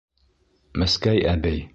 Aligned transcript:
Мәскәй 0.83 1.23
әбей! 1.33 1.65